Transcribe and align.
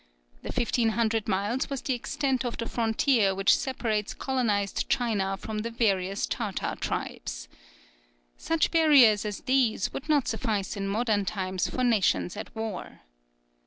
The 0.41 0.51
fifteen 0.51 0.89
hundred 0.97 1.27
miles 1.27 1.69
was 1.69 1.83
the 1.83 1.93
extent 1.93 2.43
of 2.43 2.57
the 2.57 2.67
frontier 2.67 3.35
which 3.35 3.55
separates 3.55 4.15
colonized 4.15 4.89
China 4.89 5.37
from 5.37 5.59
the 5.59 5.69
various 5.69 6.25
Tartar 6.25 6.75
tribes. 6.79 7.47
Such 8.35 8.71
barriers 8.71 9.25
as 9.25 9.41
these 9.41 9.93
would 9.93 10.09
not 10.09 10.27
suffice 10.27 10.75
in 10.75 10.87
modern 10.87 11.23
times 11.25 11.69
for 11.69 11.83
nations 11.83 12.35
at 12.35 12.55
war. 12.55 13.01